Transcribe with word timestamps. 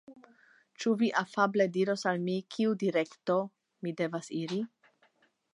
Ĉu 0.83 0.93
vi 1.01 1.09
afable 1.21 1.67
diros 1.75 2.07
al 2.13 2.23
mi 2.25 2.39
laŭ 2.39 2.47
kiu 2.57 2.73
direkto 2.85 3.39
mi 3.85 3.97
devas 4.03 4.35
iri? 4.45 4.63